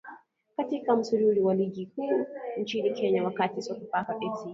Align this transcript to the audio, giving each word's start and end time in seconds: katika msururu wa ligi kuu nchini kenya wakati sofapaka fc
katika 0.57 0.95
msururu 0.95 1.45
wa 1.45 1.55
ligi 1.55 1.85
kuu 1.85 2.25
nchini 2.57 2.91
kenya 2.91 3.23
wakati 3.23 3.61
sofapaka 3.61 4.13
fc 4.13 4.47